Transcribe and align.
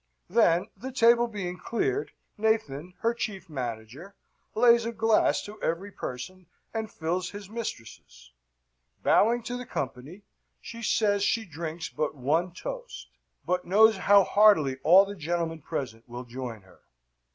Then, 0.31 0.65
the 0.75 0.91
table 0.91 1.27
being 1.27 1.59
cleared, 1.59 2.11
Nathan, 2.35 2.95
her 3.01 3.13
chief 3.13 3.47
manager, 3.47 4.15
lays 4.55 4.83
a 4.83 4.91
glass 4.91 5.43
to 5.43 5.61
every 5.61 5.91
person, 5.91 6.47
and 6.73 6.91
fills 6.91 7.29
his 7.29 7.51
mistress's. 7.51 8.31
Bowing 9.03 9.43
to 9.43 9.55
the 9.57 9.65
company, 9.67 10.23
she 10.59 10.81
says 10.81 11.21
she 11.21 11.45
drinks 11.45 11.87
but 11.87 12.15
one 12.15 12.51
toast, 12.51 13.09
but 13.45 13.63
knows 13.65 13.97
how 13.97 14.23
heartily 14.23 14.79
all 14.81 15.05
the 15.05 15.13
gentlemen 15.13 15.61
present 15.61 16.09
will 16.09 16.23
join 16.25 16.63
her. 16.63 16.79